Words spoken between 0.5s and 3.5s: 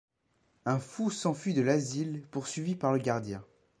Un fou s'enfuit de l'asile poursuivi par le gardien.